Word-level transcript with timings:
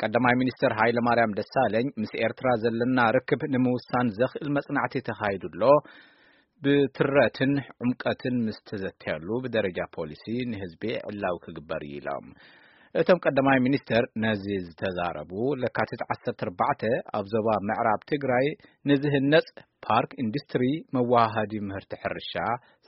ቀዳማይ 0.00 0.34
ሚኒስትር 0.40 0.72
ሃይለ 0.78 0.98
ማርያም 1.06 1.34
ደሳለኝ 1.38 1.86
ምስ 2.02 2.12
ኤርትራ 2.26 2.48
ዘለና 2.62 3.00
ርክብ 3.16 3.42
ንምውሳን 3.54 4.06
ዘኽእል 4.18 4.48
መጽናዕቲ 4.56 5.02
ተኻይዱሎ 5.08 5.62
ብትረትን 6.62 7.52
ዕምቀትን 7.84 8.36
ምስ 8.46 8.58
ተዘተየሉ 8.68 9.28
ብደረጃ 9.44 9.80
ፖሊሲ 9.96 10.24
ንህዝቢ 10.52 10.82
ዕላው 11.10 11.36
ክግበር 11.44 11.82
እዩ 11.88 11.98
ኢሎም 12.00 12.26
እቶም 13.00 13.18
ቀዳማይ 13.26 13.58
ሚኒስተር 13.66 14.04
ነዚ 14.22 14.44
ዝተዛረቡ 14.66 15.32
ለካቲት 15.62 16.02
14 16.14 16.84
ኣብ 17.18 17.26
ዞባ 17.32 17.56
ምዕራብ 17.68 18.00
ትግራይ 18.12 18.46
ንዝህነጽ 18.90 19.48
ፓርክ 19.86 20.12
ኢንዱስትሪ 20.22 20.64
መዋሃዲ 20.96 21.60
ምህርቲ 21.68 21.92
ሕርሻ 22.04 22.34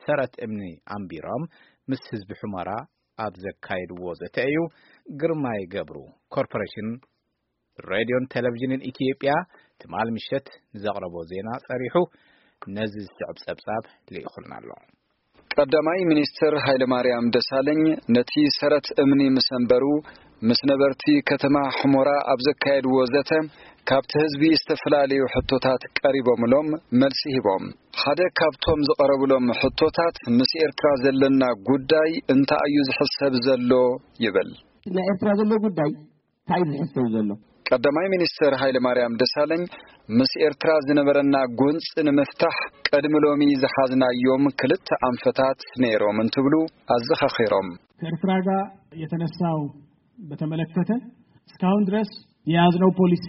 ሰረት 0.06 0.34
እምኒ 0.46 0.64
ኣንቢሮም 0.96 1.44
ምስ 1.92 2.04
ህዝቢ 2.14 2.32
ሑመራ 2.42 2.70
ኣብ 3.26 3.34
ዘካይድዎ 3.44 4.06
ዘተ 4.22 4.38
እዩ። 4.50 4.58
ግርማይ 5.22 5.62
ገብሩ 5.74 5.98
ኮርፖሬሽን 6.36 6.90
ሬድዮን 7.92 8.26
ቴሌቭዥንን 8.34 8.82
ኢትዮጵያ 8.92 9.32
ትማል 9.82 10.10
ምሸት 10.18 10.48
ንዘቕረቦ 10.76 11.16
ዜና 11.32 11.50
ጸሪሑ 11.66 11.96
ነዚ 12.76 12.94
ዝስዕብ 13.08 13.38
ጸብጻብ 13.46 13.84
ልኢኹልና 14.14 14.54
ኣሎ 14.60 14.70
ቀዳማይ 15.56 16.00
ሚኒስትር 16.12 16.54
ሃይለማርያም 16.66 17.26
ደሳለኝ 17.36 17.82
ነቲ 18.16 18.34
ሰረት 18.60 18.88
እምኒ 19.04 19.22
ምስ 19.36 19.48
እንበሩ 19.60 19.84
ምስ 20.50 20.60
ነበርቲ 20.70 21.04
ከተማ 21.30 21.58
ሕሞራ 21.78 22.10
ኣብ 22.32 22.40
ዘካየድዎ 22.48 22.98
ዘተ 23.14 23.32
ካብቲ 23.90 24.12
ህዝቢ 24.24 24.44
ዝተፈላለዩ 24.60 25.22
ሕቶታት 25.34 25.82
ቀሪቦምሎም 26.00 26.68
መልሲ 27.02 27.22
ሂቦም። 27.36 27.64
ሓደ 28.02 28.22
ካብቶም 28.40 28.80
ዝቐረብሎም 28.88 29.48
ሕቶታት 29.62 30.18
ምስ 30.38 30.52
ኤርትራ 30.66 30.90
ዘለና 31.04 31.44
ጉዳይ 31.70 32.12
እንታይ 32.34 32.64
እዩ 32.72 32.78
ዝሕሰብ 32.90 33.36
ዘሎ 33.48 33.72
ይብል? 34.26 34.50
ናይ 34.98 35.08
ኤርትራ 35.14 35.30
ዘሎ 35.42 35.52
ጉዳይ 35.68 35.92
እንታይ 35.94 36.62
እዩ 36.66 36.72
ዝሕሰብ 36.74 37.08
ዘሎ? 37.16 37.30
ቀዳማይ 37.70 38.08
ሚኒስትር 38.16 38.54
ሃይለማርያም 38.64 39.18
ደሳለኝ 39.22 39.62
ምስ 40.18 40.32
ኤርትራ 40.48 40.72
ዝነበረና 40.88 41.36
ጎንፂ 41.62 41.88
ንምፍታሕ 42.08 42.58
ቀድሚ 42.90 43.16
ሎሚ 43.26 43.42
ዝሓዝናዮም 43.64 44.44
ክልተ 44.62 44.90
አንፈታት 45.10 45.62
ነይሮም 45.86 46.20
እንትብሉ 46.26 46.56
አዘኻኺሮም 46.96 47.70
ከኤርትራ 48.02 48.32
ጋር 48.50 48.62
የተነሳው 49.02 49.60
በተመለከተ 50.31 50.91
እስካሁን 51.51 51.83
ድረስ 51.89 52.11
የያዝነው 52.53 52.91
ፖሊሲ 53.01 53.27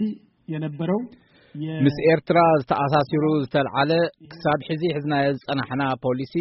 የነበረው 0.54 1.00
ምስ 1.84 1.96
ኤርትራ 2.10 2.38
ዝተኣሳሲሩ 2.60 3.24
ዝተልዓለ 3.42 3.92
ክሳብ 4.32 4.60
ሕዚ 4.68 4.82
ሕዝናዮ 4.96 5.26
ዝጸናሕና 5.38 5.82
ፖሊሲ 6.04 6.34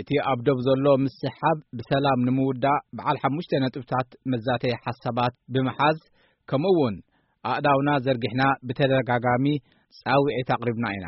እቲ 0.00 0.18
ኣብ 0.30 0.40
ዶብ 0.46 0.58
ዘሎ 0.66 0.86
ምስሓብ 1.04 1.58
ብሰላም 1.78 2.20
ንምውዳእ 2.26 2.82
በዓል 2.98 3.18
ሓሙሽተ 3.22 3.60
ነጥብታት 3.64 4.08
መዛተይ 4.32 4.74
ሓሳባት 4.84 5.34
ብምሓዝ 5.54 5.98
ከምኡ 6.50 6.74
እውን 6.76 6.96
ኣእዳውና 7.50 7.90
ዘርጊሕና 8.06 8.44
ብተደጋጋሚ 8.68 9.46
ጻዊዒት 10.00 10.50
ኣቕሪብና 10.56 10.86
ኢና 10.96 11.06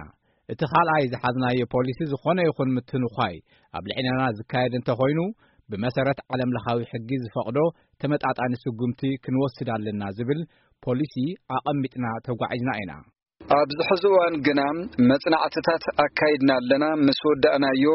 እቲ 0.52 0.60
ካልኣይ 0.72 1.04
ዝሓዝናዮ 1.12 1.66
ፖሊሲ 1.74 1.98
ዝኾነ 2.12 2.38
ይኹን 2.48 2.70
ምትንኳይ 2.76 3.34
ኣብ 3.78 3.84
ልዕልና 3.90 4.22
ዝካየድ 4.38 4.74
እንተኾይኑ 4.78 5.20
ብመሰረት 5.69 6.19
ዓለም 6.33 6.53
ለኻዊ 6.55 6.79
ሕጊ 6.91 7.09
ዝፈቕዶ 7.23 7.59
ተመጣጣኒ 8.01 8.53
ስጉምቲ 8.63 9.01
ክንወስድ 9.23 9.69
ኣለና 9.75 10.03
ዝብል 10.17 10.41
ፖሊሲ 10.83 11.15
ኣቐሚጥና 11.55 12.05
ተጓዒዝና 12.27 12.71
ኢና። 12.81 12.91
ኣብዚ 13.41 13.79
ሕዚ 13.89 14.03
እዋን 14.11 14.35
ግና 14.45 14.61
መጽናዕትታት 15.11 15.83
አካይድና 16.05 16.51
ኣለና 16.59 16.85
ምስ 17.07 17.19
ወዳእናዮ 17.27 17.85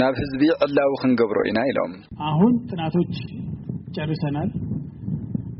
ናብ 0.00 0.14
ህዝቢ 0.22 0.42
ዕላዊ 0.66 0.92
ክንገብሮ 1.02 1.38
ኢና 1.48 1.60
ኢሎም። 1.70 1.92
አሁን 2.28 2.52
ጥናቶች 2.70 3.14
ጨርሰናል። 3.96 4.50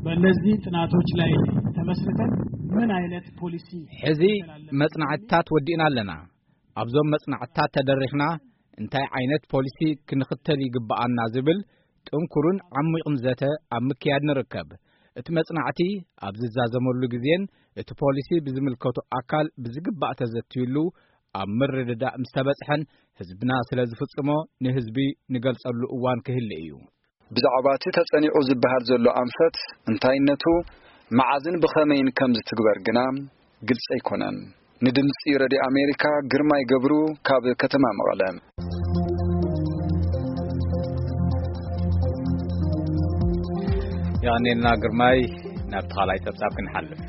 በእነዚህ 0.05 0.55
ጥናቶች 0.65 1.09
ላይ 1.19 1.33
ተመስርተን 1.77 2.31
ምን 2.73 2.89
አይነት 2.97 3.25
ፖሊሲ 3.39 3.69
ሕዚ 4.03 4.21
መጽናዕትታት 4.81 5.47
ወዲእና 5.55 5.83
ኣለና። 5.89 6.11
ኣብዞም 6.77 7.11
መጽናዕትታት 7.15 7.71
ተደሪኽና 7.77 8.23
እንታይ 8.81 9.05
ዓይነት 9.17 9.43
ፖሊሲ 9.53 9.79
ክንኽተል 10.09 10.59
ይግብኣና 10.65 11.19
ዝብል 11.33 11.59
ጥንኩርን 12.07 12.57
ዓሚቕን 12.79 13.15
ዘተ 13.25 13.43
ኣብ 13.75 13.83
ምክያድ 13.89 14.23
ንርከብ። 14.29 14.69
እቲ 15.19 15.27
መጽናዕቲ 15.39 15.81
ኣብ 16.27 16.35
ዝዛዘመሉ 16.41 17.01
ግዜን 17.13 17.43
እቲ 17.81 17.89
ፖሊሲ 18.01 18.29
ብዝምልከቱ 18.45 18.97
ኣካል 19.17 19.47
ብዝግባእ 19.63 20.15
ተዘትዩሉ 20.21 20.75
ኣብ 21.41 21.49
ምርድዳእ 21.59 22.15
ምስ 22.21 22.31
ተበጽሐን 22.37 22.81
ህዝብና 23.19 23.51
ስለ 23.69 23.79
ዝፍጽሞ 23.91 24.29
ንህዝቢ 24.65 24.97
ንገልጸሉ 25.33 25.81
እዋን 25.95 26.19
ክህሊ 26.25 26.51
እዩ። 26.63 26.71
ብዛዕባ 27.31 27.67
እቲ 27.77 27.85
ተጸኒዑ 27.97 28.35
ዝበሃል 28.47 28.83
ዘሎ 28.89 29.05
ኣንፈት 29.21 29.55
እንታይነቱ 29.91 30.45
መዓዝን 31.19 31.55
ብኸመይን 31.63 32.09
ከም 32.17 32.31
ዝትግበር 32.37 32.77
ግና 32.87 32.99
ግልጽ 33.61 33.87
ኣይኮነን 33.95 34.37
ንድምፂ 34.85 35.19
ረድዮ 35.41 35.59
ኣሜሪካ 35.69 36.03
ግርማይ 36.31 36.63
ገብሩ 36.71 36.93
ካብ 37.27 37.45
ከተማ 37.61 37.85
መቐለ 37.97 38.21
የቐንየና 44.27 44.67
ግርማይ 44.83 45.19
ናብቲ 45.71 45.91
ካልኣይ 45.97 46.19
ጸብጻብ 46.25 46.53
ክንሓልፍ 46.57 47.01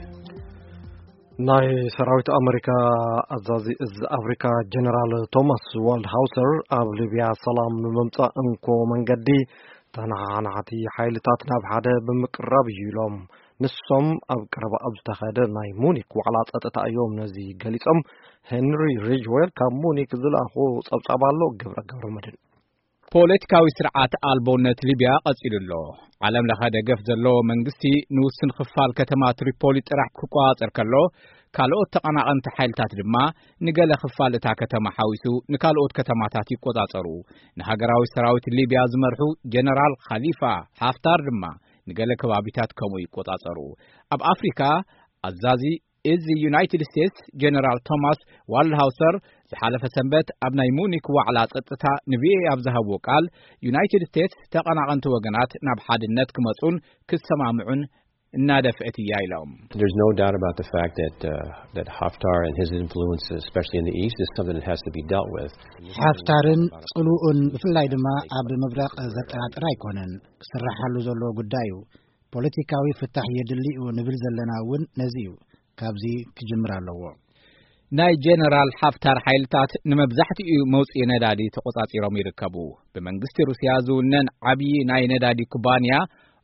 ናይ 1.48 1.68
ሰራዊት 1.96 2.28
ኣሜሪካ 2.38 2.68
ኣዛዚ 3.36 3.66
እዚ 3.84 3.96
ኣፍሪካ 4.18 4.44
ጀነራል 4.74 5.14
ቶማስ 5.36 5.64
ዋልድ 5.86 6.06
ሃውሰር 6.14 6.50
ኣብ 6.78 6.90
ሊብያ 6.98 7.24
ሰላም 7.44 7.72
ንምምጻእ 7.84 8.34
እንኮ 8.42 8.76
መንገዲ 8.92 9.28
ተናዓናዕቲ 9.96 10.70
ሓይልታት 10.96 11.42
ናብ 11.50 11.64
ሓደ 11.70 11.88
ብምቅራብ 12.06 12.68
እዩ 12.74 12.84
ኢሎም 12.90 13.16
ንሶም 13.62 14.06
ኣብ 14.34 14.40
ቀረባ 14.52 14.74
ኣብ 14.86 14.94
ዝተኻየደ 14.98 15.38
ናይ 15.56 15.68
ሙኒክ 15.82 16.08
ዋዕላ 16.18 16.36
ጸጥታ 16.50 16.76
እዮም 16.88 17.12
ነዚ 17.20 17.36
ገሊጾም። 17.62 18.00
ሄንሪ 18.50 18.82
ሪጅዌል 19.08 19.50
ካብ 19.58 19.74
ሙኒክ 19.82 20.10
ዝለኣኹ 20.22 20.54
ጸብጻብ 20.88 21.22
ኣሎ። 21.28 21.40
ገብረ 21.60 21.78
ገብረ 21.90 22.08
መድን 22.16 22.36
ፖለቲካዊ 23.14 23.66
ስርዓት 23.78 24.12
ኣልቦነት 24.30 24.78
ሊብያ 24.88 25.10
ቀጺሉ 25.26 25.54
ኣሎ። 25.62 25.72
ዓለምለኸ 26.26 26.60
ደገፍ 26.76 27.00
ዘለዎ 27.08 27.36
መንግስቲ 27.50 27.84
ንውስን 28.16 28.50
ክፋል 28.58 28.90
ከተማ 29.00 29.22
ትሪፖሊ 29.40 29.76
ጥራሕ 29.88 30.08
ክቆጻጸር 30.20 30.70
ከሎ 30.78 30.94
ካልኦት 31.56 31.88
ተቐናቐንቲ 31.94 32.46
ሓይልታት 32.56 32.92
ድማ 33.00 33.16
ንገለ 33.66 33.90
ክፋል 34.02 34.32
እታ 34.38 34.46
ከተማ 34.60 34.86
ሓዊሱ 34.96 35.24
ንካልኦት 35.54 35.92
ከተማታት 35.98 36.48
ይቆጻጸሩ 36.54 37.06
ንሃገራዊ 37.60 38.02
ሰራዊት 38.14 38.46
ሊብያ 38.58 38.80
ዝመርሑ 38.94 39.20
ጀነራል 39.54 39.94
ኻሊፋ 40.08 40.40
ሃፍታር 40.82 41.22
ድማ 41.28 41.44
ንገለ 41.90 42.10
ከባቢታት 42.22 42.70
ከምኡ 42.78 43.00
ይቆጻጸሩ 43.04 43.58
ኣብ 44.14 44.22
ኣፍሪካ 44.32 44.60
ኣዛዚ 45.28 45.64
እዚ 46.12 46.26
ዩናይትድ 46.44 46.82
ስቴትስ 46.88 47.20
ጀነራል 47.42 47.78
ቶማስ 47.88 48.18
ዋልድሃውሰር 48.52 49.14
ዝሓለፈ 49.50 49.84
ሰንበት 49.94 50.28
ኣብ 50.46 50.52
ናይ 50.58 50.70
ሙኒክ 50.78 51.06
ዋዕላ 51.16 51.38
ጸጥታ 51.52 51.84
ንቪኦኤ 52.12 52.42
ኣብ 52.52 52.60
ዝሃብዎ 52.66 52.98
ቃል 53.06 53.24
ዩናይትድ 53.66 54.02
ስቴትስ 54.10 54.42
ተቐናቐንቲ 54.54 55.12
ወገናት 55.14 55.52
ናብ 55.68 55.80
ሓድነት 55.86 56.32
ክመጹን 56.38 56.76
ክሰማምዑን 57.12 57.82
እናደፍአት 58.37 58.95
እያ 59.03 59.11
ኢሎም 59.25 59.51
There's 59.79 59.97
no 60.03 60.09
doubt 60.19 60.35
about 60.39 60.55
the 60.61 60.67
fact 60.73 60.93
that 61.01 61.17
uh, 61.31 61.45
that 61.77 61.87
Haftar 61.99 62.37
and 62.47 62.55
his 62.61 62.71
influence, 62.81 63.25
especially 63.43 63.79
in 63.81 63.87
the 63.89 63.95
east, 64.03 64.17
is 64.25 64.29
something 64.37 64.57
that 64.59 64.67
has 64.71 64.81
to 64.87 64.91
be 64.97 65.03
dealt 65.13 65.31
with. 65.37 65.53
ሓፍታርን 66.01 66.61
ጽሉኡን 66.91 67.39
ብፍላይ 67.53 67.87
ድማ 67.93 68.07
ኣብ 68.39 68.51
ምብራቕ 68.63 68.93
ዘጠራጥር 69.15 69.65
ኣይኮነን 69.71 70.11
ክስራሓሉ 70.43 70.95
ዘሎ 71.07 71.31
ጉዳይ 71.39 71.67
እዩ 71.71 71.79
ፖለቲካዊ 72.35 72.85
ፍታሕ 72.99 73.27
የድሊ 73.39 73.65
እዩ 73.73 73.87
ንብል 73.99 74.17
ዘለና 74.25 74.51
እውን 74.65 74.83
ነዚ 75.01 75.15
እዩ 75.25 75.31
ካብዚ 75.81 76.05
ክጅምር 76.37 76.71
ኣለዎ 76.77 77.01
ናይ 77.97 78.13
ጀነራል 78.23 78.69
ሓፍታር 78.79 79.17
ሓይልታት 79.25 79.71
ንመብዛሕትኡ 79.89 80.49
መውፅኢ 80.73 81.03
ነዳዲ 81.11 81.41
ተቆጻጺሮም 81.55 82.17
ይርከቡ 82.19 82.55
ብመንግስቲ 82.95 83.45
ሩስያ 83.49 83.77
ዝውነን 83.87 84.27
ዓብዪ 84.51 84.73
ናይ 84.89 85.03
ነዳዲ 85.13 85.39
ኩባንያ 85.53 85.95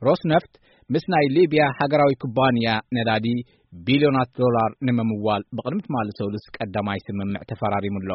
ሮስነፍት 0.07 0.53
ምስ 0.93 1.05
ናይ 1.13 1.25
ሊብያ 1.35 1.63
ሃገራዊ 1.79 2.11
ኩባንያ 2.23 2.69
ነዳዲ 2.95 3.27
ቢልዮናት 3.87 4.29
ዶላር 4.41 4.71
ንምምዋል 4.87 5.43
ብቕድሚ 5.57 5.79
ትማሊ 5.85 6.09
ሰሉስ 6.19 6.45
ቀዳማይ 6.57 6.99
ስምምዕ 7.05 7.41
ተፈራሪሙ 7.49 7.95
ኣሎ 8.01 8.13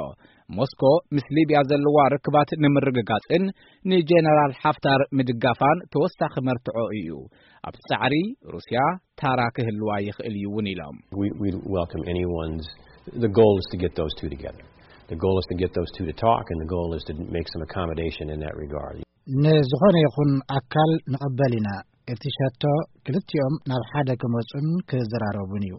ሞስኮ 0.58 0.82
ምስ 1.16 1.26
ሊብያ 1.36 1.58
ዘለዋ 1.70 2.06
ርክባት 2.14 2.50
ንምርግጋጽን 2.64 3.44
ንጀነራል 3.92 4.54
ሓፍታር 4.62 5.02
ምድጋፋን 5.20 5.80
ተወሳኺ 5.94 6.34
መርትዖ 6.48 6.86
እዩ 6.98 7.18
ኣብቲ 7.70 7.82
ጻዕሪ 7.90 8.14
ሩስያ 8.54 8.80
ታራ 9.22 9.40
ክህልዋ 9.56 9.98
ይኽእል 10.08 10.36
እዩ 10.40 10.46
እውን 10.52 10.68
ኢሎም 10.74 10.96
We, 11.20 11.28
we 11.42 11.50
welcome 11.78 12.04
anyone's. 12.14 12.66
The 13.24 13.32
goal 13.40 13.54
is 13.62 13.68
to 13.72 13.78
get 13.84 13.92
those 14.00 14.14
two 14.20 14.30
together. 14.36 14.64
The 15.12 15.18
goal 15.24 15.36
is 15.42 15.46
to 15.52 15.56
get 15.62 15.70
those 15.78 15.90
two 15.96 16.06
to 16.10 16.14
talk, 16.26 16.44
and 16.52 16.58
the 16.64 16.70
goal 16.76 16.90
is 16.98 17.02
to 17.08 17.14
make 17.36 17.48
some 17.52 17.62
accommodation 17.68 18.26
in 18.34 18.38
that 18.46 18.56
regard. 18.64 18.96
ንዝኾነ 19.44 19.96
ይኹን 20.04 20.30
ኣካል 20.58 20.92
ንቕበል 21.12 21.52
ኢና 21.58 21.68
እቲ 22.12 22.32
ሸቶ 22.36 22.64
ክልቲኦም 23.06 23.54
ናብ 23.70 23.82
ሓደ 23.90 24.10
ክመጹን 24.22 24.68
ክዘራረቡን 24.90 25.64
እዩ 25.68 25.74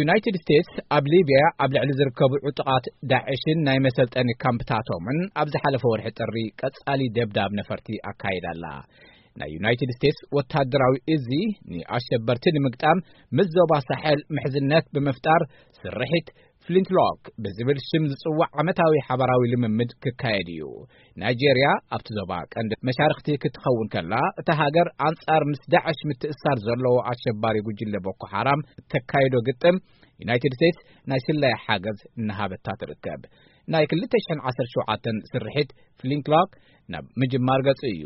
ዩናይትድ 0.00 0.36
ስቴትስ 0.42 0.74
ኣብ 0.96 1.06
ሊብያ 1.12 1.40
ኣብ 1.62 1.70
ልዕሊ 1.76 1.90
ዝርከቡ 1.98 2.32
ዕጡቓት 2.48 2.84
ዳዕሽን 3.10 3.58
ናይ 3.66 3.78
መሰልጠኒ 3.86 4.28
ካምፕታቶምን 4.44 5.18
ኣብ 5.40 5.48
ዝሓለፈ 5.54 5.82
ወርሒ 5.92 6.12
ጥሪ 6.18 6.36
ቀጻሊ 6.60 7.10
ደብዳብ 7.16 7.50
ነፈርቲ 7.60 7.98
ኣካይዳ 8.10 8.46
ኣላ 8.54 8.66
ናይ 9.40 9.50
ዩናይትድ 9.56 9.90
ስቴትስ 9.96 10.22
ወታደራዊ 10.36 10.94
እዙ 11.14 11.28
ንኣሸበርቲ 11.72 12.54
ንምግጣም 12.56 12.98
ምስ 13.38 13.50
ዞባ 13.56 13.80
ሳሐል 13.88 14.22
ምሕዝነት 14.36 14.86
ብምፍጣር 14.94 15.44
ስርሒት 15.82 16.28
ፍሊንትሎክ 16.67 17.19
ብዝብል 17.43 17.77
ሽም 17.87 18.03
ዝጽዋዕ 18.11 18.47
ዓመታዊ 18.61 18.93
ሓበራዊ 19.07 19.41
ልምምድ 19.51 19.91
ክካየድ 20.03 20.49
እዩ። 20.53 20.63
ናይጄርያ 21.21 21.67
ኣብቲ 21.95 22.07
ዞባ 22.17 22.31
ቀንዲ 22.53 22.79
መሻርክቲ 22.87 23.37
ክትኸውን 23.43 23.87
ከላ 23.93 24.13
እታ 24.41 24.49
ሃገር 24.61 24.87
ኣንጻር 25.07 25.43
ምስ 25.51 25.61
ዳዕሽ 25.73 25.99
ምትእሳር 26.09 26.57
ዘለዎ 26.65 26.95
ኣሸባሪ 27.11 27.57
ጉጅለ 27.67 27.95
ቦኮ 28.07 28.21
ሓራም 28.33 28.63
እተካይዶ 28.81 29.35
ግጥም 29.49 29.77
ዩናይትድ 30.23 30.53
ስቴትስ 30.59 30.81
ናይ 31.11 31.21
ስላይ 31.27 31.55
ሓገዝ 31.65 31.99
እናሃበታ 32.19 32.67
ትርከብ 32.81 33.21
ናይ 33.73 33.85
2017 33.93 35.21
ስርሒት 35.31 35.69
ፍሊንትሎክ 36.01 36.51
ናብ 36.93 37.05
ምጅማር 37.21 37.61
ገጹ 37.67 37.81
እዩ። 37.93 38.03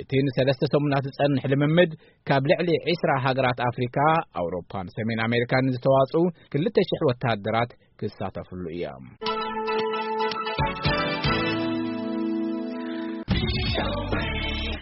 እቲ 0.00 0.20
ንሰለስተ 0.26 0.64
ሰሙናት 0.72 1.04
ዝጸንሕ 1.08 1.44
ልምምድ 1.52 1.92
ካብ 2.28 2.44
ልዕሊ 2.50 2.70
ዒስራ 2.90 3.10
ሃገራት 3.24 3.58
ኣፍሪካ 3.70 3.98
ኣውሮፓን 4.42 4.92
ሰሜን 4.96 5.22
ኣሜሪካን 5.26 5.72
ዝተዋጽኡ 5.76 6.22
2,000 6.56 7.08
ወተሃደራት 7.10 7.72
ክሳተፍሉ 8.02 8.64
እዮም 8.76 9.06